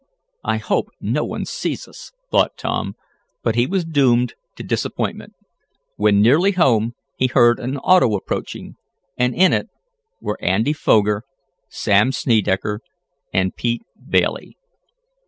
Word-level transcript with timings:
"I 0.43 0.57
hope 0.57 0.87
no 0.99 1.23
one 1.23 1.45
sees 1.45 1.87
us," 1.87 2.11
thought 2.31 2.57
Tom, 2.57 2.95
but 3.43 3.53
he 3.53 3.67
was 3.67 3.85
doomed 3.85 4.33
to 4.55 4.63
disappointment. 4.63 5.33
When 5.95 6.23
nearly 6.23 6.53
home 6.53 6.95
he 7.17 7.27
heard 7.27 7.59
an 7.59 7.77
auto 7.77 8.15
approaching, 8.15 8.77
and 9.15 9.35
in 9.35 9.53
it 9.53 9.69
were 10.19 10.41
Andy 10.43 10.73
Foger, 10.73 11.21
Sam 11.69 12.09
Snedecker 12.11 12.79
and 13.31 13.55
Pete 13.55 13.83
Bailey. 14.09 14.57